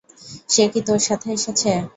সে 0.49 0.63
কি 0.71 0.79
তোর 0.87 0.99
সাথে 1.07 1.27
এসেছে? 1.37 1.71